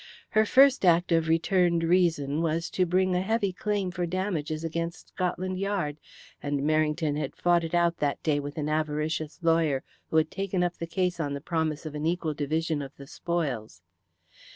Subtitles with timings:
[0.31, 5.09] Her first act of returned reason was to bring a heavy claim for damages against
[5.09, 5.99] Scotland Yard,
[6.41, 10.63] and Merrington had fought it out that day with an avaricious lawyer who had taken
[10.63, 13.83] up the case on the promise of an equal division of the spoils.